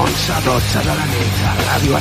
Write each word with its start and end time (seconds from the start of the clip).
11 0.00 0.32
a 0.32 0.40
12 0.40 0.78
de 0.78 0.94
la 0.96 1.06
nit 1.12 1.40
a 1.44 1.50
Ràdio. 1.60 1.98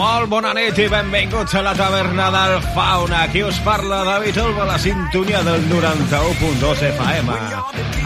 Molt 0.00 0.28
bona 0.28 0.52
nit 0.56 0.76
i 0.76 0.88
benvinguts 0.92 1.54
a 1.56 1.62
la 1.64 1.72
taverna 1.78 2.28
del 2.36 2.58
Fauna. 2.74 3.22
Aquí 3.24 3.42
us 3.42 3.58
parla 3.64 4.04
David 4.04 4.42
Olba, 4.44 4.68
la 4.68 4.78
sintonia 4.78 5.40
del 5.42 5.64
91.2 5.72 6.84
FM. 6.92 7.40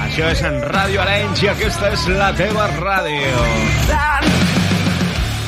Això 0.06 0.30
és 0.30 0.46
en 0.46 0.62
Ràdio 0.70 1.02
Arenys 1.02 1.42
i 1.42 1.50
aquesta 1.56 1.90
és 1.98 2.08
la 2.14 2.30
teva 2.38 2.70
ràdio. 2.78 4.43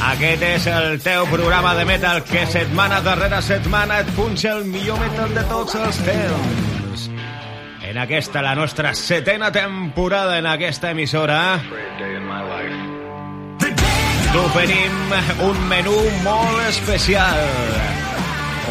Aquest 0.05 0.43
és 0.45 0.67
el 0.69 0.99
teu 1.01 1.25
programa 1.31 1.73
de 1.75 1.85
metal 1.89 2.23
que 2.29 2.45
setmana 2.51 3.01
darrere 3.05 3.41
setmana 3.43 4.01
et 4.03 4.11
punxa 4.17 4.53
el 4.59 4.67
millor 4.69 5.01
metal 5.01 5.33
de 5.35 5.45
tots 5.49 5.77
els 5.81 6.01
temps. 6.05 7.07
En 7.87 7.99
aquesta, 8.03 8.43
la 8.45 8.55
nostra 8.55 8.93
setena 8.95 9.51
temporada 9.53 10.37
en 10.39 10.47
aquesta 10.51 10.91
emissora, 10.93 11.61
t'oferim 14.35 15.17
un 15.49 15.65
menú 15.71 15.97
molt 16.27 16.61
especial. 16.69 17.41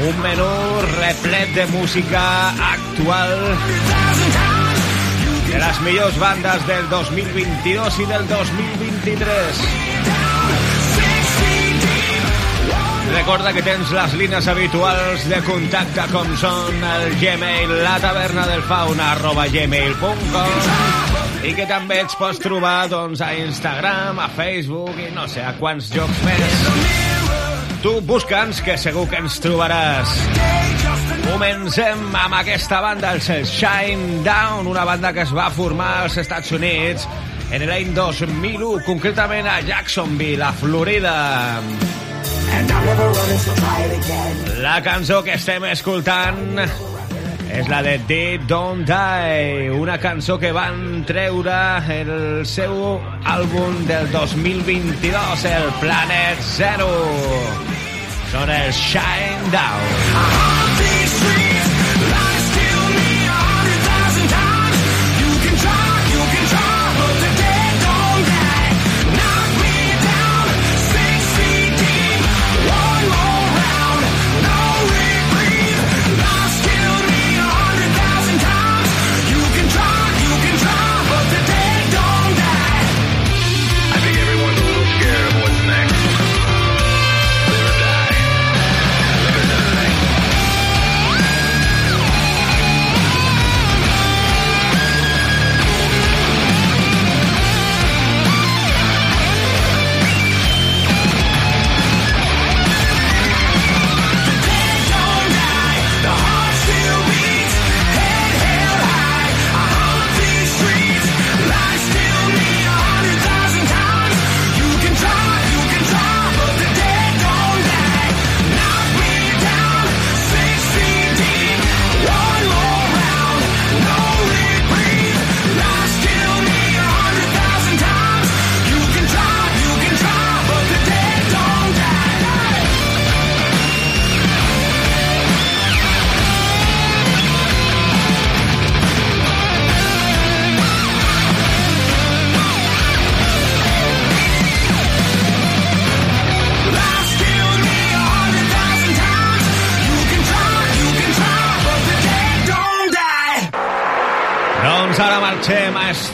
Un 0.06 0.18
menú 0.22 0.52
replet 1.00 1.56
de 1.56 1.66
música 1.72 2.22
actual 2.70 3.34
de 5.48 5.59
les 5.64 5.81
millors 5.88 6.20
bandes 6.20 6.68
del 6.68 6.90
2022 6.90 8.00
i 8.03 8.09
del 8.12 8.28
2023. 8.28 9.94
Recorda 13.14 13.53
que 13.53 13.61
tens 13.66 13.92
les 13.94 14.14
línies 14.20 14.48
habituals 14.52 15.25
de 15.30 15.39
contacte 15.45 16.06
com 16.11 16.31
són 16.42 16.84
el 16.89 17.16
Gmail, 17.22 17.72
la 17.86 17.95
taverna 18.03 18.45
del 18.50 18.64
fauna, 18.66 19.12
arroba 19.16 19.45
gmail.com 19.52 21.25
i 21.45 21.53
que 21.53 21.66
també 21.70 22.00
ets 22.02 22.16
pots 22.17 22.39
trobar 22.42 22.88
doncs, 22.89 23.22
a 23.22 23.30
Instagram, 23.38 24.17
a 24.23 24.30
Facebook 24.34 24.97
i 24.97 25.12
no 25.14 25.28
sé 25.30 25.44
a 25.45 25.53
quants 25.59 25.92
jocs 25.94 26.23
més. 26.25 26.64
Tu 27.86 27.92
busca'ns, 28.09 28.64
que 28.66 28.80
segur 28.81 29.03
que 29.12 29.19
ens 29.22 29.38
trobaràs. 29.44 30.16
Comencem 31.28 32.02
amb 32.18 32.40
aquesta 32.40 32.79
banda, 32.81 33.13
els 33.13 33.29
Shine 33.52 34.24
Down, 34.25 34.66
una 34.72 34.88
banda 34.90 35.13
que 35.13 35.22
es 35.22 35.34
va 35.38 35.52
formar 35.53 35.91
als 36.06 36.18
Estats 36.18 36.50
Units 36.58 37.06
en 37.53 37.68
l'any 37.69 37.94
2001, 37.94 38.79
concretament 38.88 39.46
a 39.46 39.59
Jacksonville, 39.68 40.41
a 40.47 40.52
Florida. 40.58 41.13
La 44.61 44.81
cançó 44.83 45.21
que 45.23 45.35
estem 45.35 45.66
escoltant 45.69 46.59
és 47.55 47.69
la 47.71 47.81
de 47.85 47.95
Dead 48.09 48.43
Don't 48.49 48.83
Die, 48.88 49.69
una 49.71 49.97
cançó 50.01 50.38
que 50.41 50.51
van 50.55 51.05
treure 51.07 51.55
el 51.95 52.43
seu 52.49 52.75
àlbum 53.23 53.85
del 53.88 54.11
2022, 54.11 55.47
el 55.53 55.71
Planet 55.79 56.45
Zero. 56.55 56.91
Són 58.33 58.51
els 58.59 58.85
Shine 58.91 59.53
Down. 59.55 60.65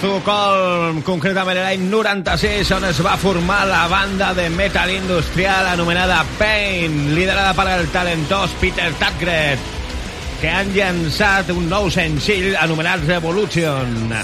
Estocolm, 0.01 1.03
concretament 1.05 1.59
l'any 1.61 1.83
96, 1.85 2.71
on 2.73 2.87
es 2.87 2.97
va 3.05 3.11
formar 3.21 3.59
la 3.69 3.83
banda 3.85 4.31
de 4.33 4.47
metal 4.49 4.89
industrial 4.89 5.69
anomenada 5.75 6.23
Pain, 6.39 7.13
liderada 7.13 7.51
per 7.53 7.67
el 7.75 7.85
talentós 7.93 8.57
Peter 8.57 8.89
Tatgred, 8.97 9.61
que 10.41 10.49
han 10.49 10.73
llançat 10.73 11.53
un 11.53 11.69
nou 11.69 11.91
senzill 11.93 12.57
anomenat 12.57 13.05
Revolution. 13.05 14.17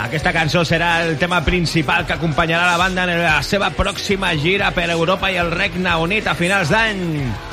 Aquesta 0.00 0.32
cançó 0.32 0.64
serà 0.64 1.02
el 1.04 1.18
tema 1.20 1.44
principal 1.44 2.08
que 2.08 2.16
acompanyarà 2.16 2.72
la 2.72 2.80
banda 2.80 3.04
en 3.04 3.18
la 3.20 3.36
seva 3.44 3.68
pròxima 3.76 4.32
gira 4.40 4.72
per 4.72 4.88
Europa 4.96 5.28
i 5.28 5.36
el 5.36 5.52
Regne 5.52 5.92
Unit 6.08 6.32
a 6.32 6.38
finals 6.40 6.72
d'any. 6.72 7.51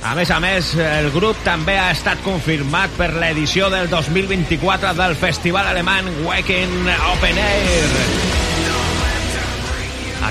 A 0.00 0.14
més 0.16 0.30
a 0.32 0.38
més, 0.40 0.72
el 0.80 1.10
grup 1.12 1.36
també 1.44 1.74
ha 1.76 1.90
estat 1.92 2.22
confirmat 2.24 2.92
per 2.96 3.10
l'edició 3.20 3.68
del 3.72 3.90
2024 3.92 4.94
del 4.96 5.16
festival 5.20 5.68
alemany 5.68 6.08
Wacken 6.24 6.88
Open 7.12 7.40
Air. 7.44 7.90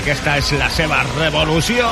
Aquesta 0.00 0.36
és 0.42 0.50
la 0.58 0.70
seva 0.74 1.04
revolució. 1.14 1.86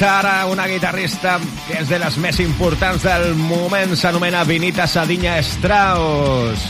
Escoltar 0.00 0.40
a 0.40 0.46
una 0.46 0.66
guitarrista 0.66 1.38
que 1.66 1.74
és 1.76 1.88
de 1.90 1.98
les 2.00 2.14
més 2.16 2.38
importants 2.40 3.02
del 3.04 3.34
moment, 3.36 3.90
s'anomena 3.92 4.46
Vinita 4.48 4.86
Sadinya 4.88 5.34
Strauss. 5.44 6.62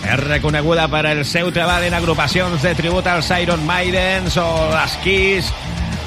És 0.00 0.22
reconeguda 0.22 0.86
per 0.88 1.02
el 1.10 1.20
seu 1.28 1.50
treball 1.52 1.84
en 1.84 1.92
agrupacions 1.92 2.64
de 2.64 2.72
tribut 2.72 3.04
als 3.12 3.28
Iron 3.42 3.60
Maidens 3.68 4.38
o 4.40 4.46
les 4.72 4.94
Kiss 5.04 5.50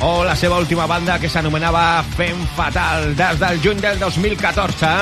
o 0.01 0.23
la 0.25 0.33
seva 0.33 0.57
última 0.57 0.87
banda 0.89 1.19
que 1.21 1.29
s'anomenava 1.29 2.01
Fem 2.15 2.41
Fatal. 2.57 3.13
Des 3.13 3.37
del 3.43 3.61
juny 3.61 3.85
del 3.85 4.01
2014 4.01 4.95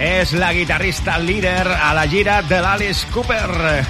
és 0.00 0.32
la 0.32 0.54
guitarrista 0.56 1.18
líder 1.20 1.68
a 1.76 1.92
la 1.92 2.06
gira 2.08 2.40
de 2.40 2.62
l'Alice 2.64 3.04
Cooper. 3.12 3.84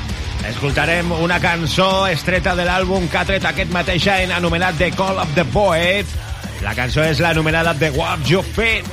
Escoltarem 0.51 1.15
una 1.23 1.39
cançó 1.39 2.09
estreta 2.11 2.59
de 2.59 2.67
l'àlbum 2.67 3.07
que 3.07 3.23
ha 3.23 3.25
tret 3.31 3.47
aquest 3.47 3.71
mateix 3.71 4.11
any 4.11 4.35
anomenat 4.35 4.83
The 4.83 4.91
Call 4.99 5.23
of 5.23 5.39
the 5.39 5.47
Poet. 5.55 6.22
La 6.63 6.75
cançó 6.79 7.03
és 7.03 7.19
l'anomenada 7.23 7.75
The 7.79 7.91
What 7.97 8.29
You 8.31 8.45
Fit. 8.55 8.87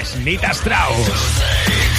És 0.00 0.14
Nita 0.24 0.54
Strauss. 0.56 1.91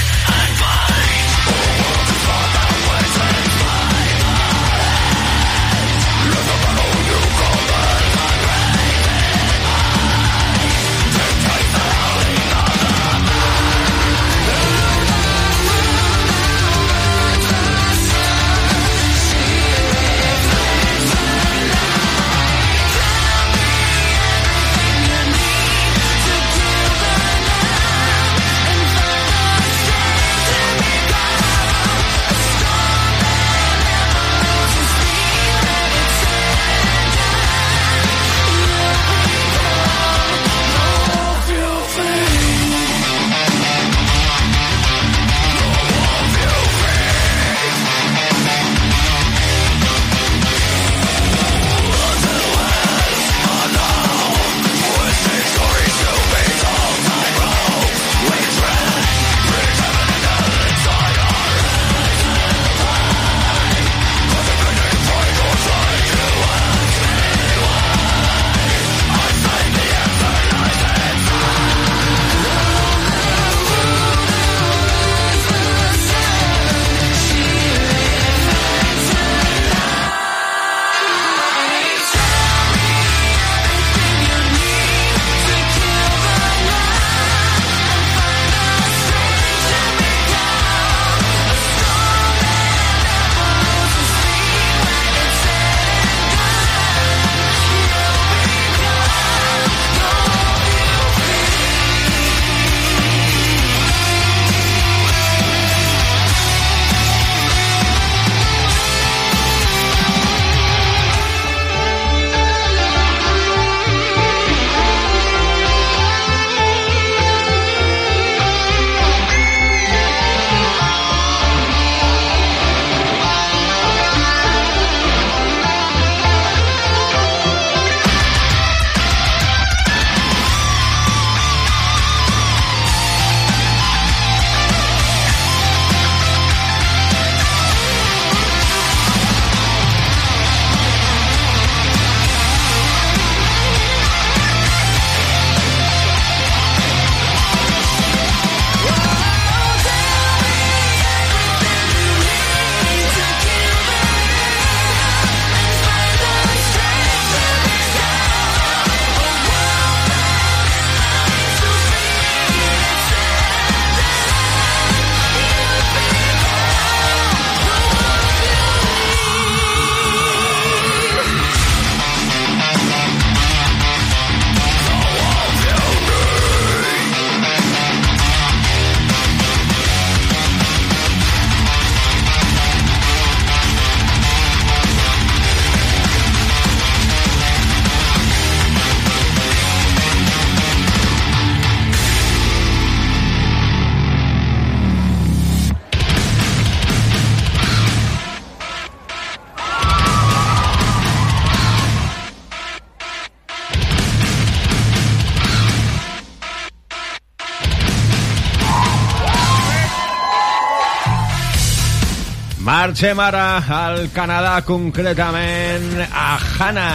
Marxem 212.83 213.19
ara 213.23 213.63
al 213.71 214.09
Canadà, 214.11 214.57
concretament 214.67 216.01
a 216.03 216.33
Hanna, 216.35 216.87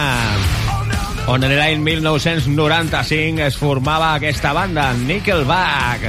on 1.33 1.41
en 1.47 1.53
l'any 1.57 1.79
1995 1.81 3.41
es 3.47 3.55
formava 3.57 4.11
aquesta 4.13 4.51
banda, 4.53 4.83
Nickelback. 4.93 6.05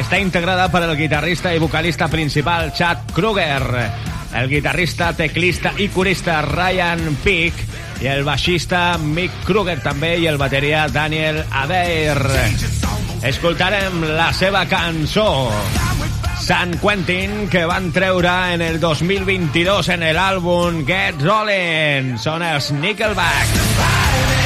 Està 0.00 0.16
integrada 0.22 0.70
per 0.72 0.80
el 0.86 0.94
guitarrista 0.96 1.52
i 1.52 1.60
vocalista 1.60 2.08
principal 2.08 2.72
Chad 2.72 3.12
Kruger, 3.12 3.66
el 4.40 4.48
guitarrista, 4.48 5.10
teclista 5.12 5.74
i 5.76 5.90
corista 5.92 6.38
Ryan 6.46 7.18
Peake 7.20 7.66
i 8.00 8.08
el 8.08 8.24
baixista 8.24 8.96
Mick 8.96 9.44
Kruger 9.44 9.76
també 9.84 10.14
i 10.22 10.24
el 10.32 10.40
bateria 10.40 10.86
Daniel 10.88 11.42
Adair. 11.50 12.16
Escoltarem 13.28 14.08
la 14.08 14.32
seva 14.32 14.64
cançó 14.72 15.28
San 16.40 16.78
Quentin 16.78 17.48
que 17.50 17.64
van 17.66 17.90
treure 17.92 18.54
en 18.54 18.62
el 18.62 18.80
2022 18.80 19.88
en 19.90 20.02
el 20.02 20.18
àlbum 20.18 20.84
Get 20.86 21.20
Rollin'. 21.22 22.16
Són 22.22 22.46
els 22.46 22.72
Nickelback. 22.78 23.56
Stand 23.78 24.37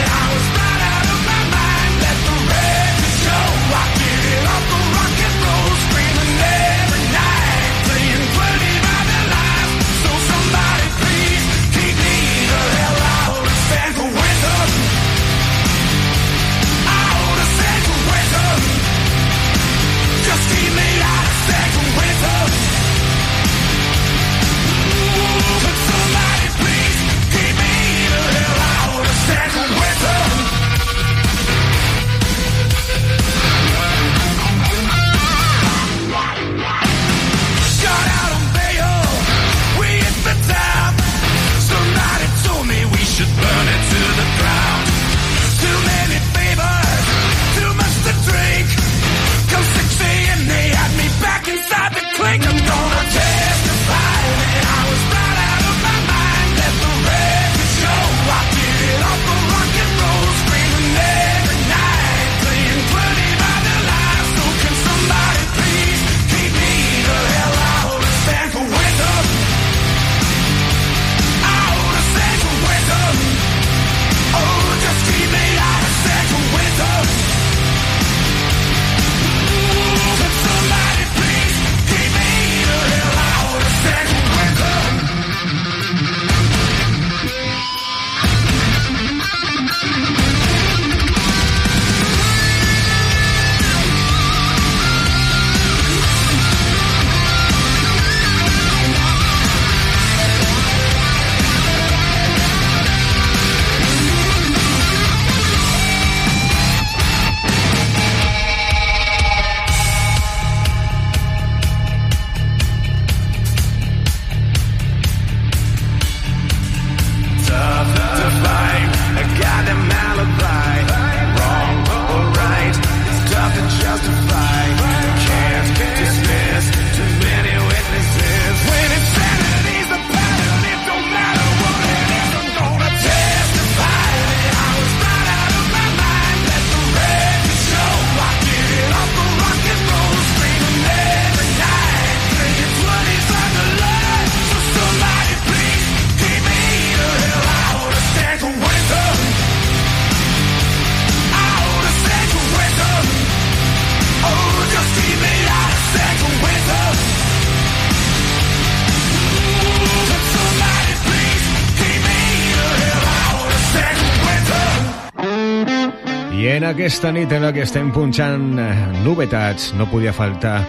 aquesta 166.83 167.13
nit 167.15 167.31
en 167.31 167.45
la 167.47 167.53
que 167.55 167.63
estem 167.63 167.93
punxant 167.95 168.59
eh, 168.59 168.73
novetats, 169.05 169.69
no 169.79 169.85
podia 169.87 170.11
faltar 170.11 170.65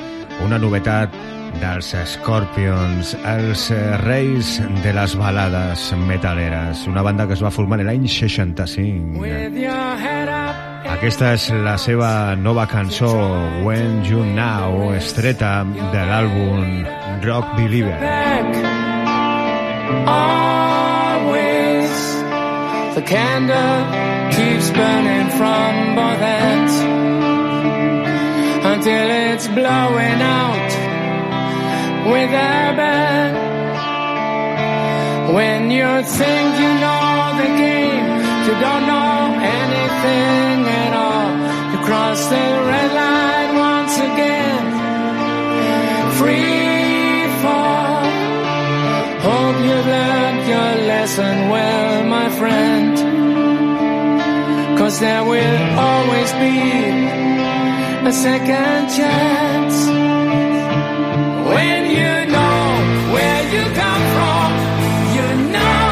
una 0.46 0.60
novetat 0.62 1.10
dels 1.58 1.88
Scorpions, 2.12 3.16
els 3.32 3.64
eh, 3.74 3.98
reis 4.04 4.62
de 4.84 4.94
les 4.94 5.16
balades 5.18 5.88
metaleres, 6.06 6.86
una 6.86 7.02
banda 7.02 7.26
que 7.26 7.34
es 7.34 7.42
va 7.42 7.50
formar 7.50 7.82
l'any 7.82 8.06
65. 8.06 9.26
Aquesta 10.94 11.34
és 11.34 11.50
la 11.66 11.80
seva 11.82 12.36
nova 12.38 12.70
cançó, 12.70 13.10
When 13.66 14.06
You 14.06 14.22
Now, 14.38 14.94
estreta 14.94 15.66
de 15.66 16.08
l'àlbum 16.14 16.86
Rock 17.26 17.58
Believer. 17.58 17.98
Always 20.06 21.90
the 22.94 23.02
candle 23.02 24.13
keeps 24.36 24.70
burning 24.72 25.30
from 25.40 25.72
both 25.96 26.22
ends 26.22 26.76
until 28.74 29.08
it's 29.28 29.48
blowing 29.60 30.20
out 30.42 30.72
with 32.12 32.32
a 32.50 32.56
bang. 32.80 33.34
When 35.38 35.62
you 35.78 35.90
think 36.20 36.48
you 36.64 36.72
know 36.84 37.14
the 37.42 37.50
game, 37.66 38.08
you 38.46 38.54
don't 38.66 38.86
know 38.92 39.14
anything 39.62 40.56
at 40.84 40.94
all. 41.06 41.32
You 41.72 41.80
cross 41.88 42.20
the 42.34 42.48
red 42.72 42.92
line 43.02 43.52
once 43.70 43.96
again. 44.10 44.64
Free 46.20 47.28
fall. 47.42 48.04
Hope 49.28 49.58
you've 49.68 49.88
learned 49.98 50.44
your 50.54 50.72
lesson 50.92 51.36
well, 51.50 52.04
my 52.16 52.30
friend. 52.40 52.93
Cause 54.94 55.00
there 55.00 55.26
will 55.26 55.80
always 55.80 56.32
be 56.34 56.54
a 58.08 58.14
second 58.14 58.90
chance. 58.96 59.78
When 61.50 61.82
you 61.98 62.14
know 62.32 62.62
where 63.14 63.42
you 63.54 63.64
come 63.82 64.04
from, 64.16 64.50
you 65.18 65.28
know 65.50 65.86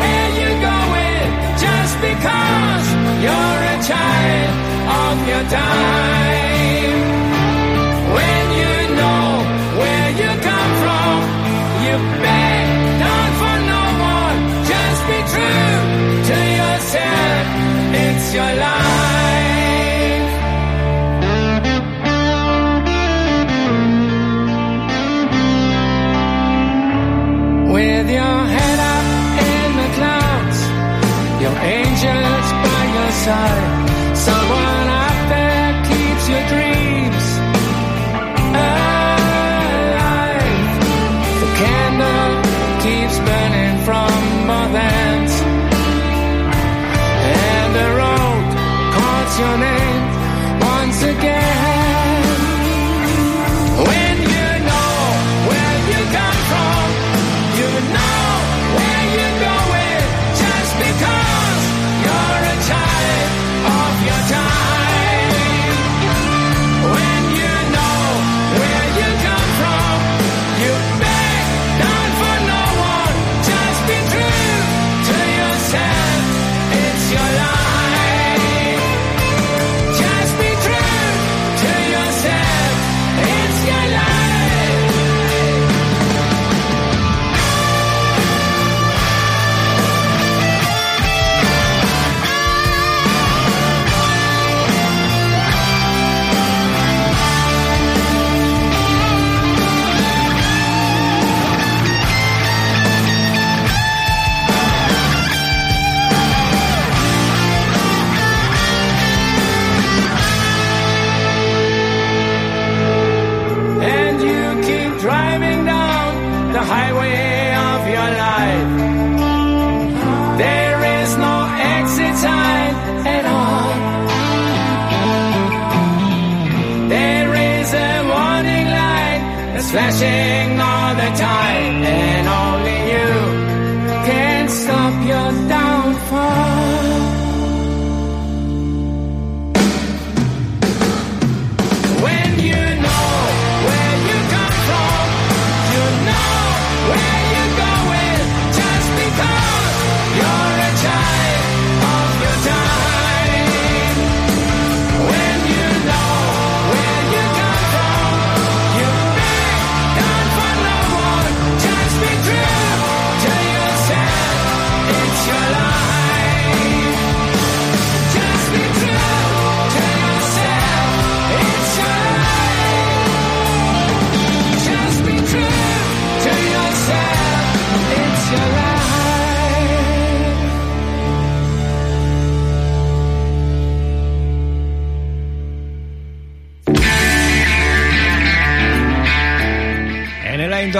where 0.00 0.28
you're 0.38 0.60
going 0.70 1.30
just 1.64 1.94
because 2.08 2.84
you're 3.24 3.60
a 3.72 3.78
child 3.88 4.54
of 5.00 5.28
your 5.28 5.44
time. 5.50 6.21
Your 18.32 18.40
life. 18.44 19.12
with 27.74 28.10
your 28.10 28.38
head 28.54 28.78
up 28.94 29.06
in 29.48 29.68
the 29.80 29.88
clouds, 29.96 30.58
your 31.42 31.56
angels 31.76 32.46
by 32.64 32.82
your 32.94 33.10
side. 33.24 33.61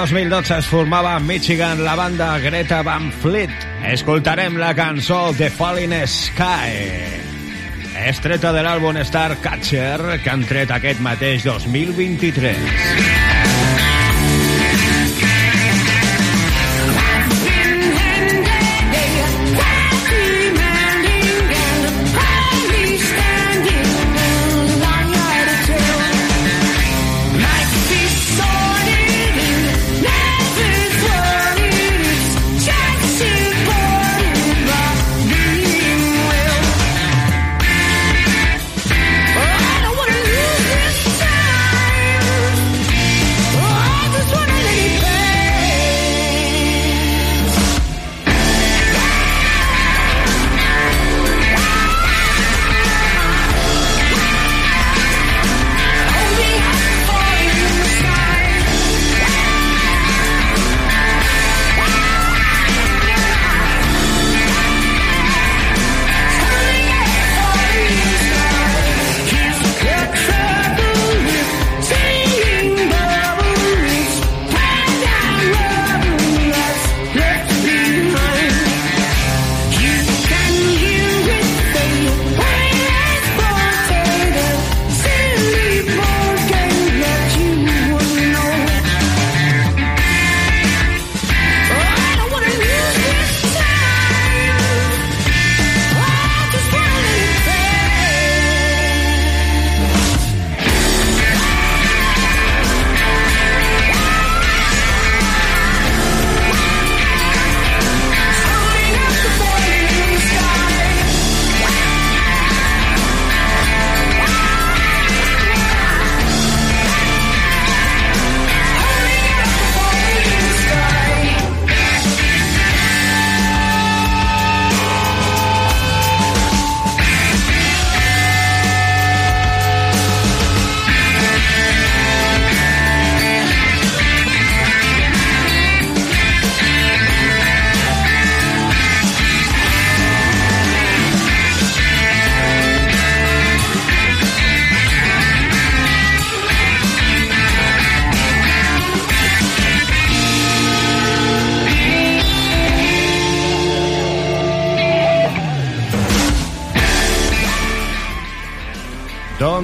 2012 0.03 0.57
es 0.57 0.65
formava 0.67 1.13
a 1.15 1.19
Michigan 1.19 1.81
la 1.85 1.95
banda 1.95 2.37
Greta 2.37 2.81
Van 2.83 3.09
Fleet. 3.21 3.49
Escoltarem 3.87 4.57
la 4.59 4.73
cançó 4.75 5.31
The 5.37 5.47
Falling 5.49 5.95
Sky. 6.03 6.75
Estreta 8.09 8.51
de 8.51 8.65
l'àlbum 8.67 8.99
Star 9.07 9.37
Catcher 9.39 10.19
que 10.19 10.33
han 10.33 10.43
tret 10.49 10.75
aquest 10.75 10.99
mateix 10.99 11.47
2023. 11.47 13.22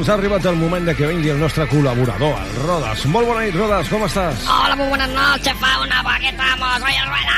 Ha 0.10 0.14
arribat 0.18 0.46
el 0.50 0.56
moment 0.58 0.86
de 0.88 0.94
que 0.98 1.06
vingui 1.06 1.30
el 1.30 1.40
nostre 1.40 1.68
col·laborador, 1.70 2.38
el 2.42 2.56
Rodas. 2.64 3.04
Molt 3.14 3.30
bona 3.30 3.44
nit, 3.46 3.54
Rodas, 3.54 3.90
com 3.94 4.06
estàs? 4.08 4.48
Hola, 4.50 4.76
muy 4.80 4.88
buenas 4.88 5.10
noches, 5.10 5.54
Fauna. 5.62 6.02
¿Para 6.04 6.20
qué 6.20 6.30
estamos? 6.30 6.80
Soy 6.80 6.96
el 6.96 7.10
Rueda. 7.10 7.38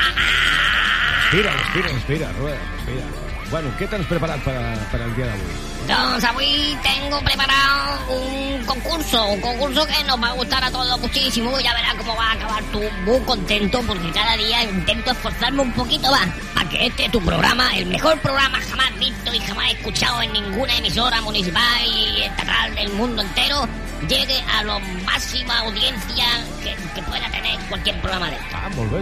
Respira, 1.20 1.52
respira, 1.52 1.88
respira, 1.92 2.32
Rueda, 2.38 2.58
respira. 2.76 3.21
Bueno, 3.52 3.68
què 3.78 3.84
tens 3.86 4.06
preparat 4.08 4.40
per, 4.46 4.54
a- 4.56 4.78
per 4.90 5.02
al 5.04 5.12
dia 5.14 5.26
d'avui? 5.28 5.52
Doncs 5.86 6.24
avui 6.24 6.76
tengo 6.82 7.18
preparado 7.20 8.14
un 8.16 8.64
concurso, 8.64 9.26
un 9.28 9.40
concurso 9.42 9.84
que 9.86 10.02
nos 10.04 10.16
va 10.22 10.28
a 10.28 10.32
gustar 10.32 10.64
a 10.64 10.70
todos 10.70 10.98
muchísimo. 11.00 11.58
Ya 11.60 11.74
verás 11.74 11.94
cómo 11.96 12.16
va 12.16 12.30
a 12.30 12.32
acabar 12.32 12.62
tú 12.72 12.80
muy 13.04 13.20
contento 13.26 13.82
porque 13.86 14.10
cada 14.12 14.36
día 14.36 14.62
intento 14.64 15.10
esforzarme 15.10 15.60
un 15.62 15.72
poquito 15.72 16.10
más 16.10 16.28
para 16.54 16.68
que 16.70 16.86
este 16.86 17.08
tu 17.10 17.20
programa, 17.20 17.68
el 17.76 17.86
mejor 17.86 18.18
programa 18.20 18.58
jamás 18.70 18.96
visto 18.98 19.34
y 19.34 19.40
jamás 19.40 19.70
escuchado 19.72 20.22
en 20.22 20.32
ninguna 20.32 20.74
emisora 20.76 21.20
municipal 21.20 21.84
y 21.84 22.22
estatal 22.22 22.74
del 22.74 22.90
mundo 22.94 23.20
entero, 23.20 23.68
llegue 24.08 24.40
a 24.54 24.62
la 24.64 24.78
máxima 25.04 25.58
audiencia 25.58 26.24
que, 26.62 26.74
que 26.94 27.02
pueda 27.02 27.28
tener 27.30 27.58
cualquier 27.68 28.00
programa 28.00 28.30
de 28.30 28.36
Ah, 28.54 28.70
molt 28.76 28.92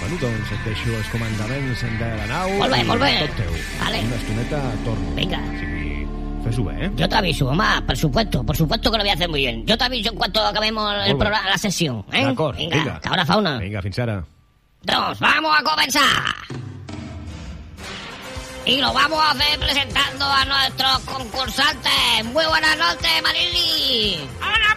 Bueno, 0.00 0.16
doncs 0.20 0.52
et 0.56 0.62
deixo 0.64 0.94
els 0.96 1.08
comandaments 1.12 1.82
de 2.00 2.08
la 2.16 2.26
nau. 2.30 2.50
Molt 2.58 2.72
bé, 2.72 2.80
i 2.80 2.84
molt 2.88 3.02
bé. 3.04 3.10
Tot 3.26 3.36
teu. 3.42 3.52
Vale. 3.82 4.00
Una 4.06 4.16
estoneta 4.16 4.60
torno. 4.84 5.14
Venga. 5.14 5.38
O 5.44 5.58
sigui, 5.60 6.06
fes-ho 6.44 6.64
bé, 6.64 6.76
eh? 6.86 6.90
Yo 6.96 7.08
te 7.08 7.16
aviso, 7.16 7.46
mamá, 7.46 7.82
por 7.86 7.96
supuesto, 7.96 8.42
por 8.44 8.56
supuesto 8.56 8.90
que 8.90 8.96
lo 8.96 9.04
voy 9.04 9.10
a 9.10 9.14
hacer 9.14 9.28
muy 9.28 9.40
bien. 9.40 9.66
Yo 9.66 9.76
te 9.76 9.84
aviso 9.84 10.10
en 10.10 10.16
cuanto 10.16 10.40
acabemos 10.44 10.90
el 11.06 11.16
programa, 11.18 11.50
la 11.50 11.58
sesión, 11.58 12.04
¿eh? 12.12 12.24
D'acord, 12.24 12.56
Venga, 12.56 12.76
vinga. 12.76 12.94
hasta 12.96 13.08
ahora, 13.10 13.26
fauna. 13.26 13.58
Vinga, 13.58 13.82
fins 13.82 13.98
ara. 13.98 14.24
Dos, 14.82 15.20
vamos 15.20 15.52
a 15.58 15.62
comenzar. 15.62 16.34
Y 18.66 18.76
lo 18.80 18.92
vamos 18.92 19.18
a 19.18 19.30
hacer 19.32 19.58
presentando 19.58 20.24
a 20.24 20.44
nuestros 20.44 20.98
concursantes. 21.00 22.24
Muy 22.32 22.44
buenas 22.46 22.76
noches, 22.78 23.10
Marili. 23.22 24.18
Hola, 24.38 24.69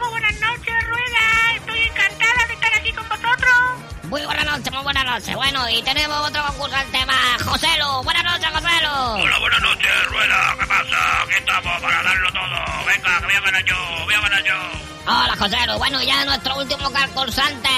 Muy 4.13 4.23
buenas 4.27 4.45
noches, 4.45 4.71
muy 4.71 4.83
buenas 4.83 5.05
noches. 5.05 5.35
Bueno, 5.35 5.67
y 5.67 5.81
tenemos 5.81 6.15
otro 6.29 6.45
concursante 6.45 7.03
más, 7.03 7.41
Joselo. 7.41 8.03
Buenas 8.03 8.23
noches, 8.23 8.47
Joselo. 8.47 9.13
Hola, 9.15 9.39
buenas 9.39 9.61
noches, 9.61 10.05
Rueda. 10.05 10.55
¿Qué 10.59 10.67
pasa? 10.67 11.23
Aquí 11.23 11.33
estamos 11.39 11.81
para 11.81 12.03
darlo 12.03 12.31
todo. 12.31 12.85
Venga, 12.85 13.19
que 13.19 13.25
voy 13.25 13.33
a 13.33 13.41
ganar 13.41 13.65
yo, 13.65 13.75
voy 14.03 14.13
a 14.13 14.21
ganar 14.21 14.43
yo. 14.43 14.53
Hola, 15.07 15.35
Joselo. 15.39 15.77
Bueno, 15.79 16.03
ya 16.03 16.25
nuestro 16.25 16.55
último 16.57 16.91
concursante, 16.91 17.69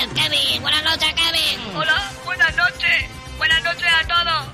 el 0.00 0.08
Kevin. 0.14 0.62
Buenas 0.62 0.84
noches, 0.84 1.12
Kevin. 1.12 1.76
Hola, 1.76 2.12
buenas 2.24 2.56
noches. 2.56 3.04
Buenas 3.36 3.62
noches 3.62 3.92
a 3.92 4.08
todos. 4.08 4.48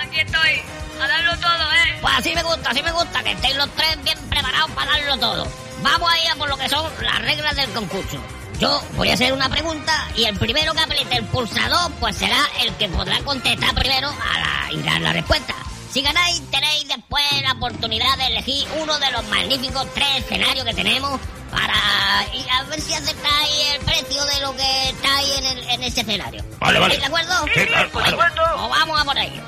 Aquí 0.00 0.20
estoy, 0.20 0.62
a 1.02 1.08
darlo 1.08 1.36
todo, 1.38 1.72
¿eh? 1.72 1.98
Pues 2.00 2.14
así 2.14 2.32
me 2.36 2.44
gusta, 2.44 2.70
así 2.70 2.82
me 2.84 2.92
gusta, 2.92 3.24
que 3.24 3.32
estéis 3.32 3.56
los 3.56 3.74
tres 3.74 4.04
bien 4.04 4.18
preparados 4.30 4.70
para 4.70 4.92
darlo 4.92 5.18
todo. 5.18 5.52
Vamos 5.82 6.12
a 6.12 6.18
ir 6.20 6.30
a 6.30 6.36
por 6.36 6.48
lo 6.48 6.56
que 6.56 6.68
son 6.68 6.88
las 7.02 7.22
reglas 7.22 7.56
del 7.56 7.72
concurso. 7.72 8.22
Yo 8.60 8.82
voy 8.96 9.10
a 9.10 9.14
hacer 9.14 9.32
una 9.32 9.48
pregunta 9.48 10.08
y 10.16 10.24
el 10.24 10.36
primero 10.36 10.72
que 10.74 10.80
apriete 10.80 11.16
el 11.16 11.24
pulsador, 11.26 11.92
pues 12.00 12.16
será 12.16 12.38
el 12.62 12.72
que 12.74 12.88
podrá 12.88 13.20
contestar 13.20 13.72
primero 13.74 14.08
a 14.08 14.38
la, 14.40 14.72
y 14.72 14.82
dar 14.82 15.00
la 15.00 15.12
respuesta. 15.12 15.54
Si 15.92 16.02
ganáis, 16.02 16.42
tenéis 16.50 16.86
después 16.88 17.24
la 17.42 17.52
oportunidad 17.52 18.16
de 18.18 18.26
elegir 18.26 18.66
uno 18.80 18.98
de 18.98 19.10
los 19.12 19.24
magníficos 19.28 19.86
tres 19.94 20.08
escenarios 20.18 20.64
que 20.66 20.74
tenemos 20.74 21.20
para 21.50 22.26
y 22.34 22.44
a 22.50 22.62
ver 22.64 22.80
si 22.80 22.92
aceptáis 22.94 23.50
el 23.74 23.80
precio 23.84 24.24
de 24.24 24.40
lo 24.40 24.54
que 24.56 24.88
está 24.90 25.16
ahí 25.16 25.30
en, 25.38 25.44
el- 25.46 25.70
en 25.70 25.82
ese 25.84 26.00
escenario. 26.02 26.44
Vale, 26.58 26.78
vale. 26.80 26.94
¿Estáis 26.96 27.12
de 27.12 27.18
acuerdo? 27.20 27.44
Sí, 27.54 27.64
claro, 27.66 27.90
por 27.90 28.06
supuesto. 28.10 28.42
Pues 28.44 28.70
vamos 28.70 29.00
a 29.00 29.04
por 29.04 29.18
ello. 29.18 29.42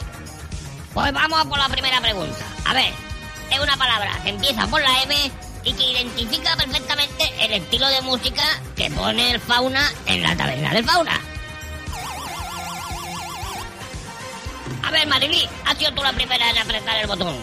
Pues 0.95 1.13
vamos 1.13 1.41
a 1.41 1.45
por 1.45 1.59
la 1.59 1.69
primera 1.69 2.01
pregunta. 2.01 2.45
A 2.65 2.75
ver, 2.75 2.93
es 3.51 3.59
una 3.59 3.77
palabra 3.77 4.13
que 4.23 4.31
empieza 4.31 4.67
por 4.69 4.81
la 4.81 5.03
M 5.03 5.31
y 5.65 5.73
que 5.73 5.91
identifica 5.91 6.57
perfectamente 6.57 7.33
el 7.41 7.53
estilo 7.53 7.89
de 7.89 8.01
música 8.03 8.43
que 8.77 8.91
pone 8.91 9.33
el 9.33 9.41
fauna 9.41 9.91
en 10.07 10.23
la 10.23 10.37
taberna 10.37 10.73
del 10.73 10.85
fauna. 10.85 11.21
A 14.83 14.91
ver, 14.91 15.07
Marily, 15.07 15.49
has 15.67 15.79
sido 15.79 15.93
tú 15.93 16.03
la 16.03 16.13
primera 16.13 16.51
en 16.51 16.59
apretar 16.59 16.97
el 16.97 17.07
botón. 17.07 17.37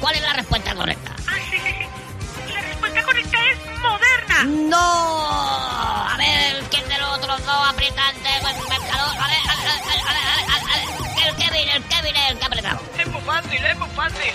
¿Cuál 0.00 0.14
es 0.16 0.22
la 0.22 0.32
respuesta 0.32 0.74
correcta? 0.74 1.12
Ah, 1.28 1.34
sí, 1.50 1.58
sí, 1.58 1.74
sí. 1.78 2.52
La 2.52 2.60
respuesta 2.60 3.02
correcta 3.02 3.38
es 3.50 3.80
moderna. 3.80 4.44
¡No! 4.68 6.08
A 6.08 6.16
ver, 6.16 6.62
¿quién 6.70 6.88
de 6.88 6.98
los 6.98 7.18
otros 7.18 7.44
dos 7.44 7.68
aprietantes 7.68 8.32
el 8.36 8.42
marcador? 8.42 9.16
A 9.16 9.28
ver, 9.28 9.38
a 9.48 9.56
ver, 9.56 9.68
a 9.68 9.74
ver, 9.74 10.00
a 10.00 10.12
ver, 10.12 10.26
a 10.26 10.36
ver, 10.36 10.50
a 10.50 10.76
ver, 10.76 11.28
el 11.28 11.36
Kevin, 11.36 11.68
el 11.68 11.84
Kevin 11.84 12.16
es 12.16 12.30
el 12.30 12.38
que 12.38 12.44
ha 12.44 12.46
apretado. 12.46 12.80
Es 12.98 13.06
muy 13.08 13.20
fácil, 13.22 13.64
es 13.64 13.76
muy 13.76 13.88
fácil. 13.90 14.32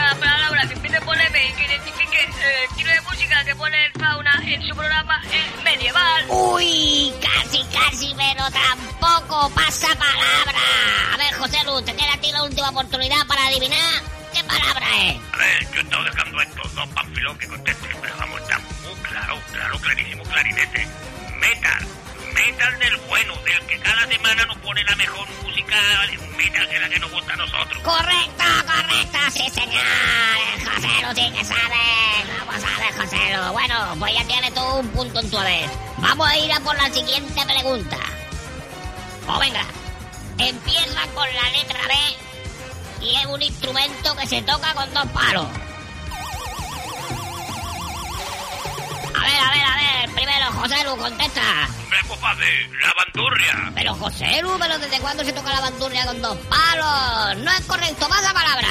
Una 0.00 0.14
palabra 0.14 0.66
que 0.66 0.72
empiece 0.72 1.00
por 1.02 1.14
M 1.20 1.46
y 1.46 1.52
que 1.52 1.64
identifique 1.66 2.24
el 2.24 2.70
estilo 2.70 2.90
de 2.90 3.00
música 3.02 3.44
que 3.44 3.54
pone 3.54 3.84
el 3.84 3.92
fauna 3.92 4.32
en 4.46 4.62
su 4.62 4.74
programa 4.74 5.22
es 5.30 5.62
medieval. 5.62 6.24
Uy, 6.28 7.12
casi, 7.20 7.62
casi, 7.64 8.14
pero 8.16 8.44
tampoco 8.50 9.50
pasa 9.50 9.88
palabra. 9.88 10.58
A 11.12 11.16
ver, 11.18 11.34
José 11.34 11.58
Luz, 11.66 11.84
te 11.84 11.94
queda 11.94 12.14
a 12.14 12.16
ti 12.16 12.32
la 12.32 12.42
última 12.44 12.70
oportunidad 12.70 13.26
para 13.26 13.46
adivinar 13.46 14.02
qué 14.32 14.42
palabra 14.44 14.86
es. 15.04 15.16
A 15.34 15.36
ver, 15.36 15.70
yo 15.70 15.80
he 15.80 15.82
estado 15.82 16.04
dejando 16.04 16.38
a 16.38 16.42
estos 16.44 16.74
dos 16.74 16.88
panfilón 16.88 17.38
que 17.38 17.46
contesten, 17.48 17.96
pero 18.00 18.16
vamos, 18.16 18.40
está 18.40 18.58
muy 18.58 18.94
claro, 19.02 19.38
claro, 19.52 19.78
clarísimo, 19.80 20.22
clarinete. 20.24 20.88
Metal, 21.38 21.86
metal 22.46 22.78
del 22.78 22.96
bueno, 23.08 23.34
del 23.44 23.66
que 23.66 23.78
cada 23.80 24.06
semana 24.06 24.44
nos 24.46 24.56
pone 24.58 24.82
la 24.84 24.96
mejor 24.96 25.28
música, 25.42 25.76
metal 26.36 26.68
que 26.68 26.78
la 26.78 26.88
que 26.88 26.98
nos 26.98 27.10
gusta 27.10 27.32
a 27.32 27.36
nosotros. 27.36 27.82
Correcto, 27.82 28.44
correcto, 28.66 29.18
sí, 29.32 29.50
señor. 29.50 29.84
José 30.64 30.88
Luz 31.02 31.14
sí 31.14 31.32
que 31.32 31.44
sabe. 31.44 31.82
Vamos 32.46 32.64
a 32.64 32.80
ver, 32.80 32.92
José 32.94 33.36
Luz. 33.36 33.52
Bueno, 33.52 33.96
pues 33.98 34.14
ya 34.14 34.24
tienes 34.24 34.54
tú 34.54 34.62
un 34.62 34.88
punto 34.88 35.20
en 35.20 35.30
tu 35.30 35.38
haber. 35.38 35.68
Vamos 35.98 36.28
a 36.28 36.36
ir 36.38 36.52
a 36.52 36.60
por 36.60 36.76
la 36.76 36.88
siguiente 36.90 37.44
pregunta. 37.44 37.98
Oh, 39.26 39.38
venga. 39.38 39.64
Empieza 40.38 41.06
con 41.14 41.28
la 41.34 41.50
letra 41.50 41.80
B 41.86 43.06
y 43.06 43.16
es 43.16 43.26
un 43.26 43.42
instrumento 43.42 44.16
que 44.16 44.26
se 44.26 44.42
toca 44.42 44.72
con 44.74 44.92
dos 44.94 45.06
palos. 45.08 45.46
A 49.20 49.24
ver, 49.24 49.38
a 49.38 49.50
ver, 49.50 49.62
a 49.62 49.76
ver. 49.76 50.14
Primero, 50.14 50.52
José 50.52 50.84
Lu, 50.84 50.96
contesta. 50.96 51.42
Hombre, 51.82 51.98
pues 52.08 52.20
fácil, 52.20 52.80
la 52.80 52.94
bandurria. 52.94 53.72
Pero 53.74 53.94
José 53.94 54.42
Lu, 54.42 54.58
¿pero 54.58 54.78
desde 54.78 55.00
cuándo 55.00 55.24
se 55.24 55.32
toca 55.32 55.52
la 55.52 55.60
bandurria 55.60 56.06
con 56.06 56.22
dos 56.22 56.38
palos? 56.48 57.36
No 57.38 57.50
es 57.50 57.60
correcto, 57.66 58.08
más 58.08 58.22
la 58.22 58.32
palabra. 58.32 58.68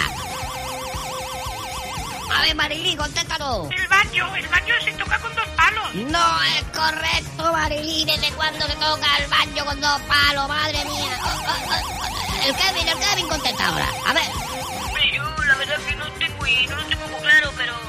A 2.35 2.41
ver, 2.41 2.55
Marilí, 2.55 2.95
contéstanos. 2.95 3.69
El 3.71 3.87
banjo, 3.87 4.35
el 4.35 4.47
banjo 4.47 4.73
se 4.83 4.91
toca 4.93 5.19
con 5.19 5.35
dos 5.35 5.47
palos. 5.55 5.95
No 5.95 6.43
es 6.43 6.63
correcto, 6.75 7.51
Marilí. 7.53 8.05
¿Desde 8.05 8.31
cuándo 8.33 8.65
se 8.65 8.75
toca 8.75 9.17
el 9.17 9.27
baño 9.27 9.65
con 9.65 9.81
dos 9.81 10.01
palos? 10.03 10.47
Madre 10.47 10.85
mía. 10.85 11.19
Oh, 11.23 11.27
oh, 11.27 11.51
oh, 11.51 11.75
oh. 11.75 12.45
El 12.47 12.55
Kevin, 12.55 12.87
el 12.87 12.97
Kevin 12.97 13.27
contesta 13.27 13.67
ahora. 13.67 13.87
A 14.07 14.13
ver. 14.13 14.23
Hombre, 14.85 15.11
yo 15.13 15.23
la 15.45 15.55
verdad 15.55 15.77
que 15.87 15.95
no 15.95 16.05
estoy 16.05 16.29
muy, 16.39 16.67
no 16.67 16.75
lo 16.75 16.83
tengo 16.85 17.07
muy 17.07 17.19
claro, 17.21 17.51
pero 17.57 17.88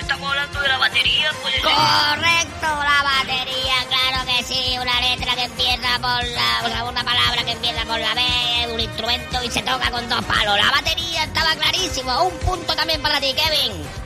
estamos 0.00 0.30
hablando 0.30 0.60
de 0.60 0.68
la 0.68 0.78
batería, 0.78 1.30
pues... 1.42 1.54
Correcto, 1.62 2.66
la 2.66 3.02
batería, 3.02 3.74
claro 3.88 4.26
que 4.26 4.44
sí. 4.44 4.76
Una 4.80 5.00
letra 5.00 5.34
que 5.34 5.44
empieza 5.44 5.98
por 6.00 6.24
la... 6.28 6.62
O 6.64 6.68
sea, 6.68 6.84
una 6.84 7.04
palabra 7.04 7.44
que 7.44 7.52
empieza 7.52 7.84
por 7.84 7.98
la 7.98 8.14
B, 8.14 8.72
un 8.72 8.80
instrumento 8.80 9.42
y 9.42 9.50
se 9.50 9.62
toca 9.62 9.90
con 9.90 10.08
dos 10.08 10.24
palos. 10.24 10.56
La 10.56 10.70
batería 10.70 11.24
estaba 11.24 11.54
clarísimo. 11.54 12.24
Un 12.24 12.38
punto 12.38 12.74
también 12.74 13.00
para 13.02 13.20
ti, 13.20 13.34
Kevin. 13.34 13.99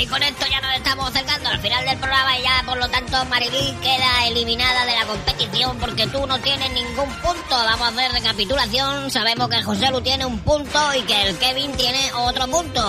Y 0.00 0.06
con 0.06 0.22
esto 0.22 0.46
ya 0.50 0.62
nos 0.62 0.74
estamos 0.76 1.10
acercando 1.10 1.50
al 1.50 1.60
final 1.60 1.84
del 1.84 1.98
programa 1.98 2.38
y 2.38 2.42
ya, 2.42 2.62
por 2.64 2.78
lo 2.78 2.88
tanto, 2.88 3.22
Marilí 3.26 3.76
queda 3.82 4.28
eliminada 4.28 4.86
de 4.86 4.96
la 4.96 5.04
competición 5.04 5.78
porque 5.78 6.06
tú 6.06 6.26
no 6.26 6.38
tienes 6.38 6.72
ningún 6.72 7.10
punto. 7.16 7.50
Vamos 7.50 7.82
a 7.82 7.88
hacer 7.88 8.10
recapitulación. 8.10 9.10
Sabemos 9.10 9.50
que 9.50 9.62
José 9.62 9.90
Lu 9.90 10.00
tiene 10.00 10.24
un 10.24 10.38
punto 10.38 10.94
y 10.94 11.02
que 11.02 11.28
el 11.28 11.36
Kevin 11.36 11.72
tiene 11.72 12.14
otro 12.14 12.48
punto. 12.48 12.80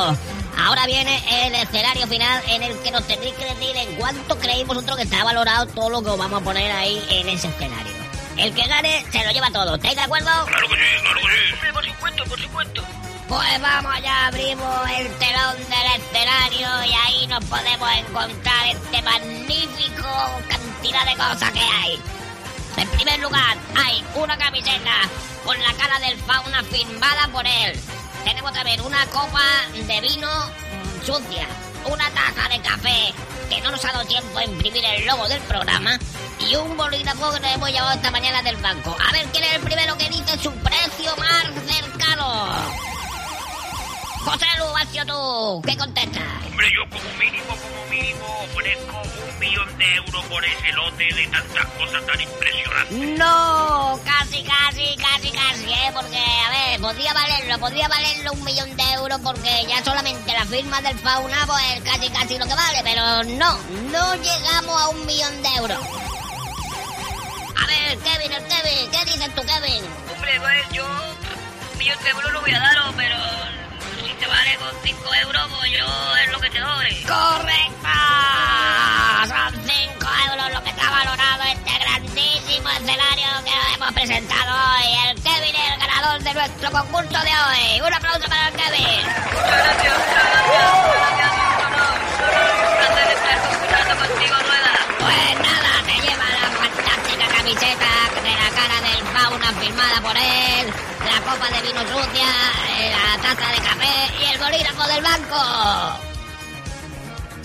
Ahora 0.58 0.86
viene 0.86 1.22
el 1.46 1.56
escenario 1.56 2.08
final 2.08 2.44
en 2.48 2.64
el 2.64 2.80
que 2.80 2.92
nos 2.92 3.06
tendréis 3.06 3.36
que 3.36 3.44
decir 3.44 3.76
en 3.76 3.96
cuánto 3.96 4.40
creéis 4.40 4.66
vosotros 4.66 4.96
que 4.96 5.04
está 5.04 5.22
valorado 5.26 5.66
todo 5.66 5.90
lo 5.90 6.02
que 6.02 6.12
os 6.12 6.18
vamos 6.18 6.42
a 6.42 6.46
poner 6.46 6.72
ahí 6.72 6.98
en 7.10 7.28
ese 7.28 7.50
escenario. 7.50 7.94
El 8.38 8.54
que 8.54 8.66
gane 8.66 9.06
se 9.12 9.26
lo 9.26 9.32
lleva 9.34 9.52
todo. 9.52 9.76
¿Estáis 9.76 9.98
de 9.98 10.02
acuerdo? 10.02 10.32
Claro 10.46 10.70
que 10.70 10.76
sí, 10.76 11.02
claro 11.02 11.20
que 11.20 11.28
sí. 11.28 11.74
Por 11.74 11.86
supuesto, 11.86 12.24
por 12.24 12.40
supuesto. 12.40 12.84
Pues 13.32 13.62
vamos, 13.62 13.94
ya 14.04 14.28
abrimos 14.28 14.90
el 14.90 15.08
telón 15.16 15.56
del 15.56 16.02
escenario 16.02 16.84
y 16.84 16.92
ahí 16.92 17.28
nos 17.28 17.42
podemos 17.46 17.90
encontrar 17.96 18.68
este 18.68 19.02
magnífico 19.04 20.10
cantidad 20.50 21.06
de 21.06 21.16
cosas 21.16 21.50
que 21.52 21.62
hay. 21.62 21.98
En 22.76 22.90
primer 22.90 23.20
lugar, 23.22 23.56
hay 23.78 24.04
una 24.16 24.38
camiseta 24.38 25.08
con 25.46 25.58
la 25.62 25.74
cara 25.76 25.98
del 26.00 26.20
fauna 26.20 26.62
firmada 26.66 27.30
por 27.30 27.48
él. 27.48 27.80
Tenemos 28.26 28.52
también 28.52 28.82
una 28.82 29.06
copa 29.06 29.46
de 29.76 30.02
vino 30.02 30.30
sucia, 31.06 31.48
una 31.86 32.10
taza 32.10 32.50
de 32.50 32.60
café 32.60 33.14
que 33.50 33.62
no 33.62 33.72
nos 33.72 33.86
ha 33.86 33.94
dado 33.94 34.04
tiempo 34.08 34.40
a 34.40 34.44
imprimir 34.44 34.84
el 34.84 35.06
logo 35.06 35.30
del 35.30 35.40
programa 35.44 35.98
y 36.38 36.54
un 36.56 36.76
bolígrafo 36.76 37.32
que 37.32 37.40
nos 37.40 37.52
hemos 37.52 37.70
llevado 37.70 37.94
esta 37.94 38.12
mañana 38.12 38.42
del 38.42 38.58
banco. 38.58 38.94
A 39.00 39.14
ver 39.14 39.26
quién 39.28 39.46
es 39.46 39.54
el 39.54 39.62
primero 39.62 39.98
que 39.98 40.10
dice 40.10 40.38
su 40.38 40.52
precio 40.52 41.16
cercano. 41.16 41.71
José 44.24 44.46
Lu, 44.60 44.66
has 44.78 44.90
sido 44.90 45.06
tú. 45.06 45.62
¿Qué 45.66 45.76
contestas? 45.78 46.24
Hombre, 46.46 46.68
yo 46.76 46.88
como 46.90 47.14
mínimo, 47.18 47.56
como 47.58 47.86
mínimo 47.90 48.26
ofrezco 48.44 49.02
un 49.02 49.40
millón 49.40 49.78
de 49.78 49.96
euros 49.96 50.26
por 50.26 50.46
ese 50.46 50.72
lote 50.74 51.04
de 51.14 51.28
tantas 51.28 51.66
cosas 51.66 52.06
tan 52.06 52.22
impresionantes. 52.22 53.18
No, 53.18 54.00
casi, 54.06 54.44
casi, 54.44 54.96
casi, 54.98 55.32
casi, 55.32 55.74
¿eh? 55.74 55.92
Porque, 55.94 56.18
a 56.18 56.50
ver, 56.52 56.82
podría 56.82 57.14
valerlo, 57.14 57.60
podría 57.60 57.88
valerlo 57.88 58.34
un 58.34 58.44
millón 58.44 58.78
de 58.78 58.84
euros 58.94 59.20
porque 59.24 59.66
ya 59.68 59.84
solamente 59.84 60.34
la 60.34 60.46
firma 60.46 60.82
del 60.82 60.98
fauna 61.00 61.46
pues 61.48 61.64
es 61.76 61.82
casi, 61.82 62.10
casi 62.10 62.38
lo 62.38 62.46
que 62.46 62.56
vale, 62.56 62.82
pero 62.84 63.24
no, 63.24 63.58
no 63.92 64.16
llegamos 64.16 64.82
a 64.82 64.90
un 64.90 65.06
millón 65.08 65.42
de 65.42 65.50
euros. 65.56 65.80
A 67.58 67.66
ver, 67.66 67.98
Kevin, 68.00 68.32
el 68.32 68.44
Kevin, 68.48 68.92
¿qué 68.92 69.06
dices 69.06 69.36
tú, 69.36 69.42
Kevin? 69.42 69.84
Hombre, 70.14 70.40
pues 70.40 70.70
yo 70.74 70.86
un 70.86 71.78
millón 71.80 72.04
de 72.04 72.10
euros 72.10 72.32
lo 72.34 72.42
voy 72.42 72.52
a 72.54 72.60
daros, 72.60 72.94
pero 72.96 73.16
te 74.22 74.28
vale 74.28 74.56
con 74.58 74.70
5 74.84 75.16
euros, 75.26 75.48
pues 75.58 75.72
yo 75.72 76.16
es 76.18 76.32
lo 76.32 76.40
que 76.40 76.50
te 76.52 76.60
doy. 76.60 76.94
¡Correcto! 77.08 77.90
Son 79.28 79.54
5 79.66 80.08
euros 80.30 80.54
lo 80.54 80.64
que 80.64 80.70
está 80.70 80.92
valorado 80.92 81.44
este 81.44 81.74
grandísimo 81.80 82.70
escenario 82.70 83.26
que 83.44 83.52
hemos 83.74 83.92
presentado 83.94 84.52
hoy. 84.54 85.10
El 85.10 85.16
Kevin 85.24 85.56
es 85.56 85.74
el 85.74 85.80
ganador 85.80 86.22
de 86.22 86.34
nuestro 86.36 86.72
concurso 86.72 87.20
de 87.20 87.34
hoy. 87.34 87.82
Un 87.82 87.94
aplauso 87.94 88.30
para 88.30 88.50
el 88.50 88.54
Kevin. 88.54 89.02
Muchas 89.34 89.58
gracias, 89.58 89.98
muchas 89.98 90.24
gracias, 90.30 90.70
muchas 90.70 91.02
gracias, 91.02 91.32
un 91.34 91.66
honor, 91.66 91.98
un 91.98 92.30
honor, 92.30 92.46
un 92.62 92.74
placer 92.78 93.08
estar 93.18 93.38
concursando 93.42 93.94
contigo, 94.06 94.36
Rueda. 94.46 94.74
Pues 95.02 95.34
nada, 95.42 95.61
firmada 99.62 100.02
por 100.02 100.16
él, 100.18 100.66
la 101.06 101.32
copa 101.32 101.48
de 101.54 101.62
vino 101.62 101.82
sucia, 101.82 102.30
eh, 102.80 102.92
la 102.92 103.22
taza 103.22 103.52
de 103.52 103.58
café 103.58 103.96
y 104.22 104.34
el 104.34 104.40
bolígrafo 104.40 104.88
del 104.88 105.02
banco. 105.04 106.00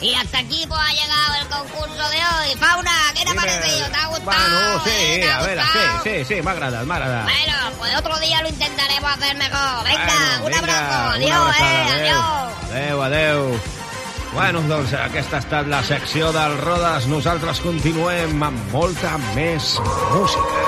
Y 0.01 0.15
hasta 0.15 0.39
aquí 0.39 0.65
pues 0.69 0.79
ha 0.79 0.93
llegado 0.93 1.35
el 1.41 1.47
concurso 1.49 2.09
de 2.11 2.17
hoy. 2.19 2.57
Fauna, 2.59 2.93
¿qué 3.15 3.25
te 3.25 3.31
ha 3.31 3.35
parecido? 3.35 3.87
¿Te 3.89 3.97
ha 3.97 4.07
gustado? 4.09 4.25
Bueno, 4.25 4.83
sí, 4.85 4.91
¿Eh? 4.91 5.21
¿Te 5.23 5.31
ha 5.31 5.39
a 5.39 5.43
ver, 5.43 5.59
gustado? 5.59 6.03
sí, 6.05 6.11
sí, 6.11 6.25
sí, 6.35 6.43
m'ha 6.43 6.51
agradat, 6.51 6.85
m'ha 6.85 6.97
agradat. 6.97 7.25
Bueno, 7.25 7.55
pues 7.79 7.97
otro 7.97 8.19
día 8.19 8.43
lo 8.43 8.49
intentaremos 8.51 9.11
hacer 9.13 9.37
mejor. 9.37 9.85
Venga, 9.85 10.05
Bueno, 10.43 10.45
un 10.45 10.53
vinga, 10.53 10.59
abrazo. 10.59 11.11
Adiós, 11.17 11.33
abraçada, 11.33 11.73
eh, 11.73 11.93
adéu. 11.93 12.21
adiós. 12.21 12.71
Adéu, 12.71 13.03
adéu. 13.03 13.61
Bueno, 14.35 14.61
doncs 14.69 14.93
aquesta 14.93 15.37
ha 15.37 15.41
estat 15.41 15.67
la 15.67 15.83
secció 15.83 16.31
del 16.33 16.59
Rodes. 16.61 17.07
Nosaltres 17.09 17.61
continuem 17.65 18.43
amb 18.45 18.73
molta 18.75 19.17
més 19.35 19.79
música. 20.13 20.67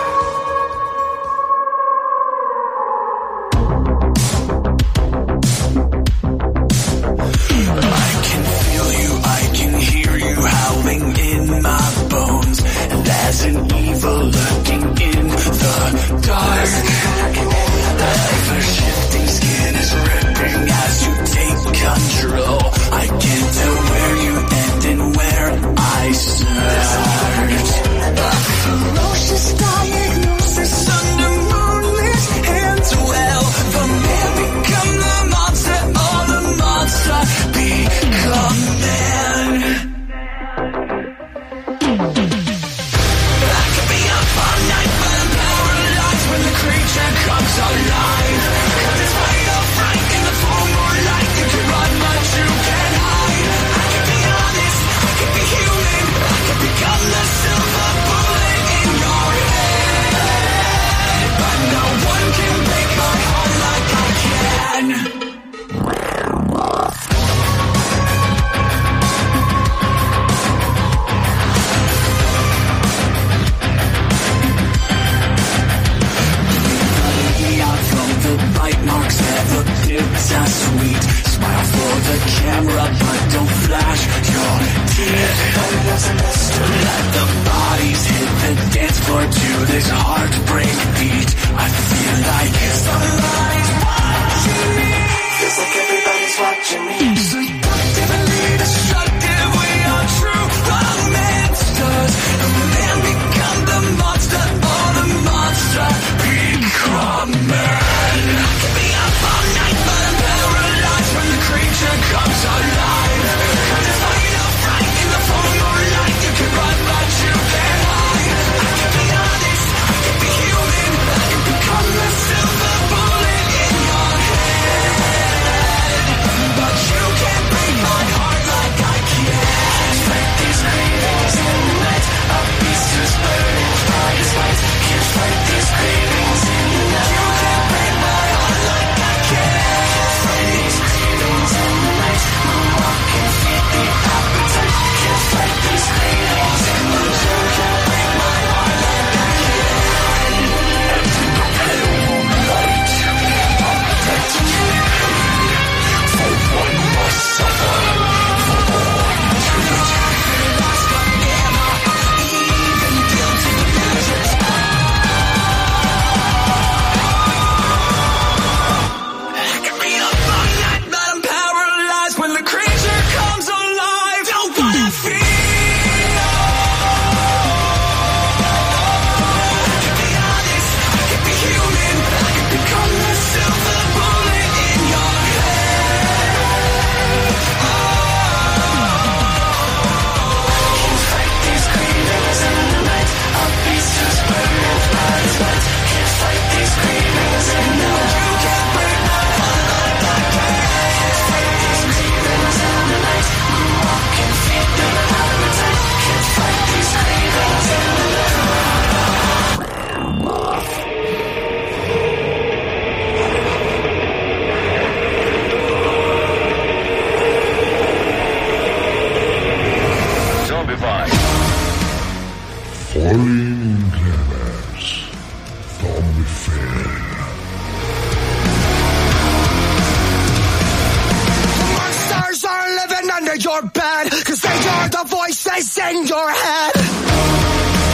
your 233.63 234.25
cause 234.25 234.41
they 234.41 234.49
are 234.49 234.89
the 234.89 235.05
voices 235.07 235.79
in 235.79 236.07
your 236.07 236.31
head. 236.31 237.88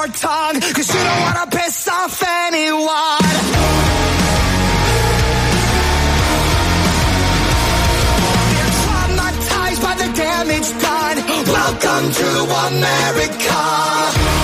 your 0.00 0.06
tongue 0.08 0.60
Cause 0.60 0.88
you 0.94 1.00
don't 1.02 1.20
wanna 1.22 1.46
piss 1.50 1.88
off 1.88 2.22
anyone. 2.22 2.80
You're 8.56 8.74
traumatized 8.82 9.82
by 9.82 9.94
the 10.02 10.08
damage 10.16 10.70
done. 10.82 11.18
Welcome 11.46 12.12
to 12.12 12.28
America. 12.68 14.39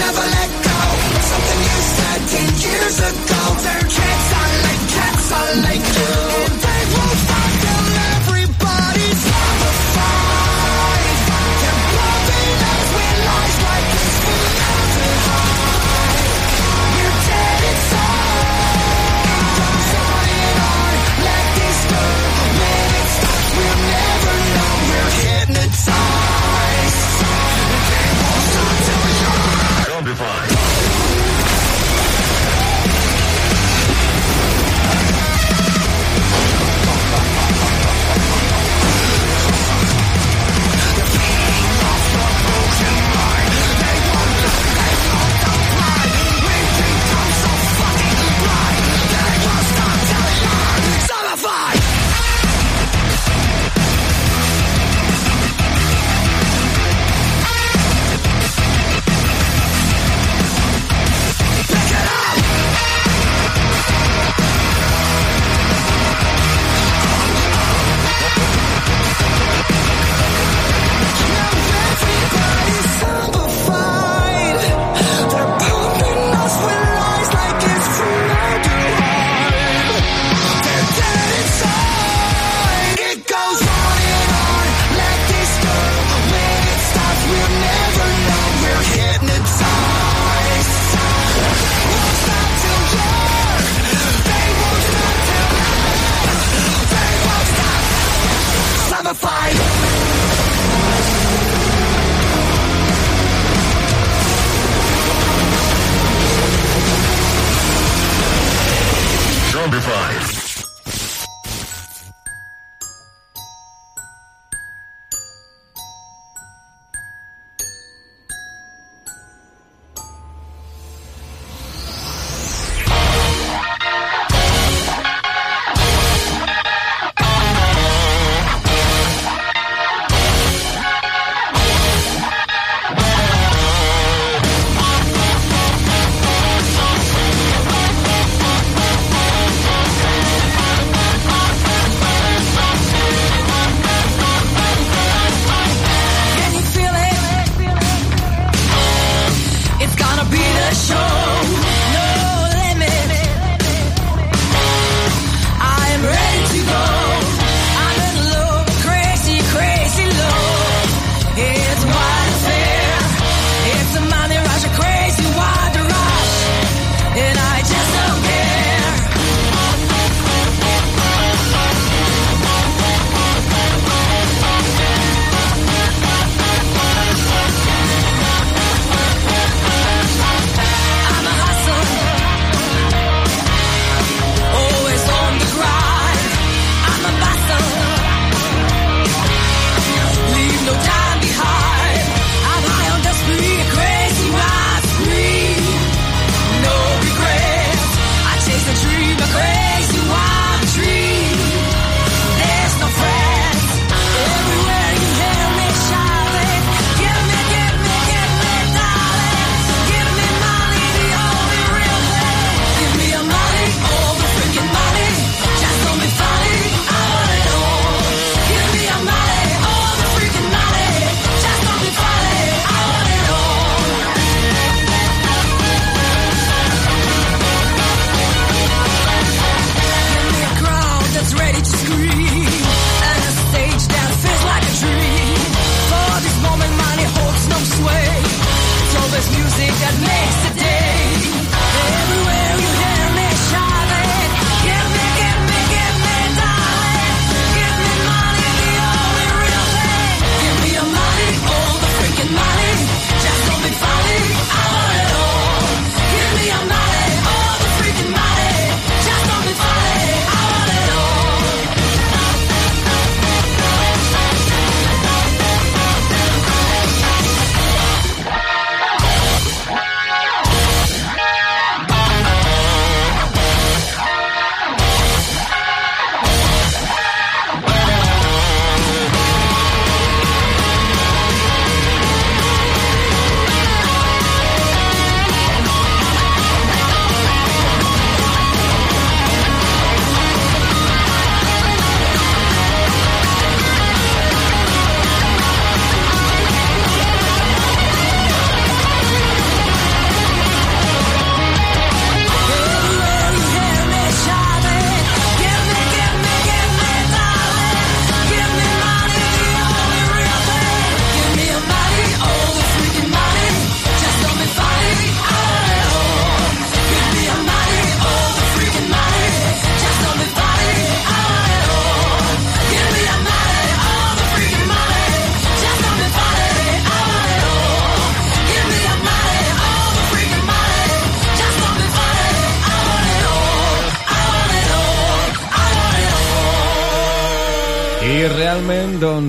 never 0.00 0.26
let 0.36 0.50
go. 0.68 0.80
Something 1.30 1.60
you 1.68 1.78
said 1.96 2.20
ten 2.34 2.48
years 2.66 2.96
ago. 3.10 3.42
They're 3.64 3.86
like 4.66 4.82
cats, 4.94 5.28
are 5.38 5.54
like 5.66 5.86
you. 5.98 6.49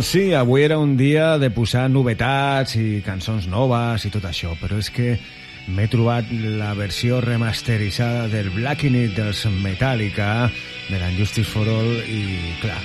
Doncs 0.01 0.15
sí, 0.15 0.33
avui 0.33 0.63
era 0.65 0.79
un 0.81 0.95
dia 0.97 1.37
de 1.37 1.51
posar 1.53 1.83
novetats 1.93 2.71
i 2.73 3.03
cançons 3.05 3.45
noves 3.45 4.01
i 4.07 4.09
tot 4.09 4.23
això, 4.25 4.55
però 4.57 4.79
és 4.81 4.87
que 4.89 5.11
m'he 5.69 5.85
trobat 5.93 6.31
la 6.57 6.71
versió 6.73 7.19
remasteritzada 7.21 8.23
del 8.31 8.49
Black 8.55 8.81
It 8.89 9.13
dels 9.13 9.43
Metallica, 9.61 10.49
de 10.89 10.97
l'Injustice 11.03 11.45
for 11.53 11.69
All, 11.69 11.93
i, 12.01 12.57
clar, 12.63 12.81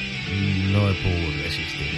no 0.74 0.84
he 0.90 0.98
pogut 1.00 1.40
resistir. 1.40 1.88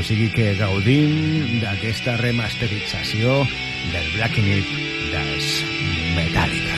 O 0.00 0.08
sigui 0.08 0.32
que 0.32 0.54
gaudim 0.56 1.60
d'aquesta 1.60 2.16
remasterització 2.24 3.42
del 3.92 4.08
Black 4.16 4.40
It 4.40 4.72
dels 5.12 5.52
Metallica. 6.16 6.75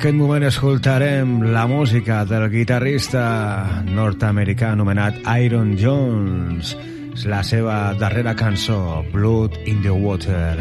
Aquest 0.00 0.16
moment 0.16 0.46
escoltarem 0.48 1.32
la 1.52 1.66
música 1.68 2.22
del 2.24 2.46
guitarrista 2.48 3.82
nord-americà 3.84 4.70
anomenat 4.72 5.18
Iron 5.44 5.74
Jones. 5.76 6.70
És 7.12 7.26
la 7.28 7.42
seva 7.44 7.92
darrera 8.00 8.32
cançó, 8.32 9.04
Blood 9.12 9.58
in 9.68 9.82
the 9.84 9.92
Water. 9.92 10.56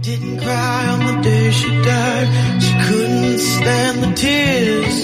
Didn't 0.00 0.40
cry 0.40 0.88
on 0.94 1.04
the 1.04 1.20
day 1.20 1.50
she 1.52 1.68
died. 1.84 2.32
She 2.64 2.72
couldn't 2.88 3.38
stand 3.38 3.96
the 4.04 4.12
tears. 4.16 4.96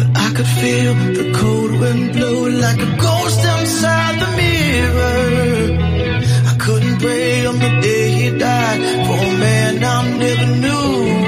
But 0.00 0.08
I 0.18 0.28
could 0.34 0.50
feel 0.58 0.94
the 1.14 1.30
cold 1.38 1.78
wind 1.78 2.12
blow 2.18 2.48
like 2.58 2.82
a 2.82 2.92
ghost 2.98 3.38
inside 3.38 4.18
the 4.18 4.30
mirror. 4.42 5.78
I 6.50 6.54
couldn't 6.58 6.98
pray 6.98 7.46
on 7.46 7.58
the 7.60 7.72
day 7.86 8.10
he 8.18 8.36
died 8.36 8.80
for 9.06 9.14
a 9.14 9.32
man 9.46 9.84
I 9.84 10.18
never 10.18 10.46
knew. 10.58 11.27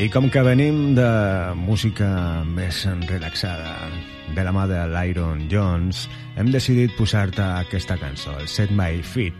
I 0.00 0.08
com 0.08 0.30
que 0.32 0.40
venim 0.40 0.94
de 0.96 1.04
música 1.60 2.06
més 2.48 2.88
relaxada, 3.04 3.74
de 4.32 4.42
la 4.46 4.52
mà 4.56 4.62
de 4.64 4.78
l'Iron 4.88 5.42
Jones, 5.52 6.08
hem 6.40 6.48
decidit 6.54 6.94
posar-te 6.96 7.44
aquesta 7.44 7.98
cançó, 8.00 8.32
el 8.40 8.48
Set 8.48 8.70
My 8.72 9.02
Feet, 9.04 9.36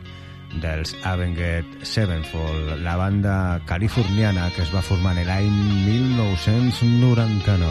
dels 0.60 0.92
Avenged 1.08 1.64
Sevenfold, 1.80 2.76
la 2.84 2.92
banda 3.00 3.56
californiana 3.64 4.50
que 4.52 4.60
es 4.66 4.68
va 4.74 4.84
formar 4.84 5.16
en 5.16 5.24
l'any 5.30 5.48
1999. 5.86 7.64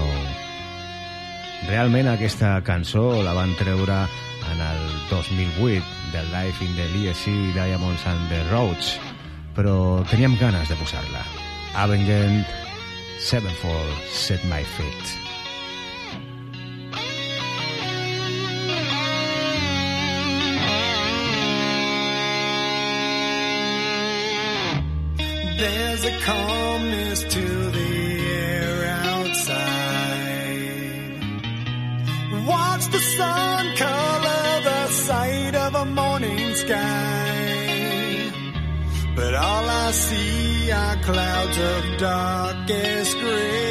Realment 1.67 2.09
aquesta 2.09 2.55
cançó 2.65 3.21
la 3.21 3.35
van 3.37 3.53
treure 3.59 3.99
en 4.49 4.63
el 4.65 4.81
2008 5.11 5.85
del 6.15 6.25
Life 6.33 6.65
in 6.65 6.73
the 6.73 6.89
Legacy 6.95 7.53
Diamonds 7.53 8.07
and 8.09 8.33
the 8.33 8.41
Roads, 8.49 8.97
però 9.53 10.01
teníem 10.09 10.33
ganes 10.41 10.65
de 10.73 10.79
posar-la. 10.81 11.21
Avenged 11.77 12.68
Sevenfold 13.21 13.93
Set 14.11 14.43
My 14.45 14.63
Feet. 14.63 15.17
There's 25.59 26.05
a 26.05 26.17
calmness 26.21 27.23
to 27.23 27.71
the 27.71 28.19
air 28.31 28.85
outside. 29.03 29.59
Watch 32.47 32.87
the 32.87 32.99
sun 32.99 33.75
color 33.75 34.61
the 34.63 34.87
sight 34.87 35.55
of 35.55 35.75
a 35.75 35.85
morning 35.85 36.55
sky. 36.55 38.31
But 39.13 39.35
all 39.35 39.69
I 39.69 39.91
see 39.91 40.71
are 40.71 40.95
clouds 41.03 41.57
of 41.57 41.97
darkest 42.69 43.17
grave. 43.19 43.68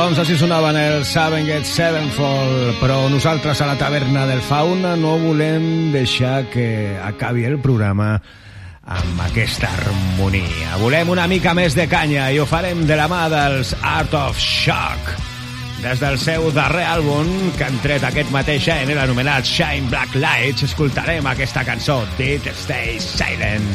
Doncs 0.00 0.16
així 0.22 0.32
sonaven 0.40 0.78
els 0.80 1.10
Seven 1.12 1.44
Get 1.44 1.66
Sevenfold, 1.68 2.78
però 2.80 2.94
nosaltres 3.12 3.60
a 3.60 3.66
la 3.68 3.74
taverna 3.76 4.22
del 4.24 4.40
Fauna 4.40 4.94
no 4.96 5.18
volem 5.20 5.90
deixar 5.92 6.46
que 6.48 6.96
acabi 7.04 7.44
el 7.44 7.58
programa 7.60 8.14
amb 8.96 9.20
aquesta 9.26 9.68
harmonia. 9.68 10.78
Volem 10.80 11.12
una 11.12 11.26
mica 11.28 11.52
més 11.58 11.76
de 11.76 11.84
canya 11.90 12.30
i 12.32 12.40
ho 12.40 12.46
farem 12.48 12.80
de 12.88 12.96
la 12.96 13.10
mà 13.12 13.26
dels 13.28 13.74
Art 13.82 14.16
of 14.16 14.40
Shock. 14.40 15.12
Des 15.84 16.00
del 16.00 16.16
seu 16.22 16.48
darrer 16.56 16.86
àlbum, 16.94 17.52
que 17.58 17.68
han 17.68 17.76
tret 17.84 18.08
aquest 18.08 18.32
mateix 18.32 18.70
any, 18.72 18.94
l'anomenat 18.96 19.44
Shine 19.44 19.92
Black 19.92 20.16
Lights, 20.16 20.64
escoltarem 20.70 21.28
aquesta 21.28 21.66
cançó, 21.68 22.00
Did 22.16 22.48
Stay 22.56 22.96
Silent. 23.04 23.68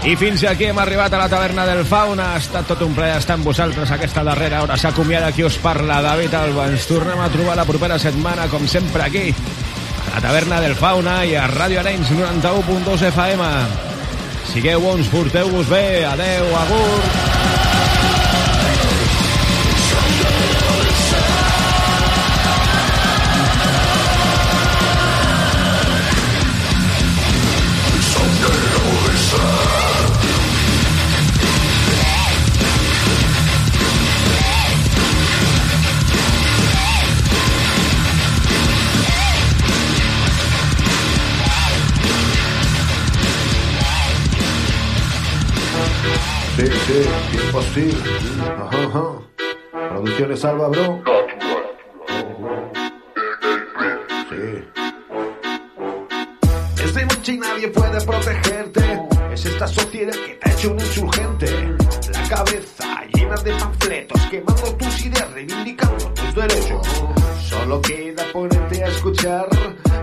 I 0.02 0.16
fins 0.18 0.41
aquí 0.49 0.66
hem 0.66 0.80
arribat 0.82 1.14
a 1.14 1.20
la 1.22 1.28
taverna 1.30 1.62
del 1.68 1.84
Fauna. 1.86 2.32
Ha 2.34 2.39
estat 2.41 2.66
tot 2.72 2.80
un 2.82 2.95
plaer 2.97 3.20
estar 3.20 3.36
amb 3.38 3.45
vosaltres 3.45 3.91
aquesta 3.93 4.24
darrera 4.26 4.64
hora. 4.64 4.78
S'acomiada 4.78 5.30
qui 5.32 5.45
us 5.45 5.60
parla, 5.62 5.99
David 6.02 6.34
Alba. 6.39 6.66
Ens 6.72 6.88
tornem 6.89 7.22
a 7.22 7.30
trobar 7.30 7.56
la 7.60 7.68
propera 7.70 7.99
setmana, 8.02 8.47
com 8.49 8.66
sempre, 8.68 9.06
aquí, 9.06 9.28
a 9.30 10.16
la 10.16 10.24
taverna 10.26 10.62
del 10.64 10.74
Fauna 10.76 11.20
i 11.30 11.36
a 11.38 11.45
Ràdio 11.54 11.84
Arenys 11.84 12.10
91.2 12.18 13.06
FM. 13.12 13.52
Sigueu 14.49 14.82
bons, 14.82 15.14
porteu-vos 15.14 15.70
bé. 15.70 15.86
Adeu, 16.10 16.49
agur. 16.66 17.30
Sí, 46.88 47.03
tiempo 47.32 47.61
sí. 47.73 47.97
Ajá, 48.41 48.84
ajá. 48.88 49.89
Producciones 49.89 50.45
Alba, 50.45 50.67
bro. 50.69 51.03
Sí. 54.29 54.63
Es 56.84 56.93
de 56.93 57.05
noche 57.05 57.34
y 57.34 57.38
nadie 57.38 57.67
puede 57.69 58.01
protegerte. 58.05 59.01
Es 59.32 59.45
esta 59.45 59.67
sociedad 59.67 60.13
que 60.13 60.34
te 60.34 60.49
ha 60.49 60.53
hecho 60.53 60.71
un 60.71 60.79
insurgente. 60.79 61.75
La 62.11 62.27
cabeza 62.29 63.05
llena 63.13 63.36
de 63.36 63.53
panfletos, 63.53 64.21
quemando 64.29 64.75
tus 64.75 65.05
ideas, 65.05 65.32
reivindicando 65.32 66.05
tus 66.13 66.36
derechos. 66.36 66.88
Solo 67.47 67.82
queda 67.82 68.23
ponerte 68.34 68.84
a 68.84 68.88
escuchar 68.88 69.47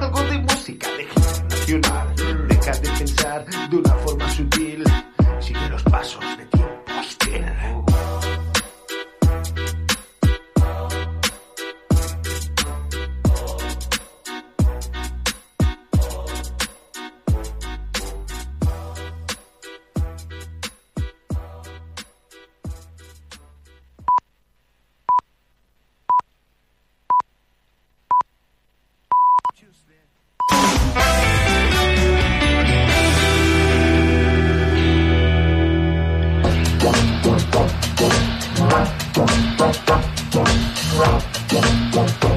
algo 0.01 0.23
de 0.23 0.39
música 0.39 0.89
de 0.97 1.07
nacional. 1.49 2.15
Deja 2.49 2.73
de 2.73 2.89
pensar, 2.99 3.45